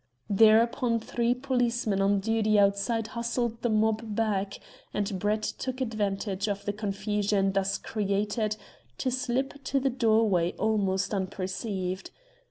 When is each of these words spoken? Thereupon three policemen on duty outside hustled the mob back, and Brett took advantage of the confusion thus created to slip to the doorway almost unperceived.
Thereupon 0.31 0.99
three 0.99 1.35
policemen 1.35 2.01
on 2.01 2.21
duty 2.21 2.57
outside 2.57 3.05
hustled 3.09 3.61
the 3.61 3.69
mob 3.69 4.15
back, 4.15 4.59
and 4.95 5.19
Brett 5.19 5.43
took 5.43 5.79
advantage 5.79 6.47
of 6.47 6.65
the 6.65 6.73
confusion 6.73 7.51
thus 7.51 7.77
created 7.77 8.57
to 8.97 9.11
slip 9.11 9.63
to 9.65 9.79
the 9.79 9.91
doorway 9.91 10.53
almost 10.53 11.13
unperceived. 11.13 12.09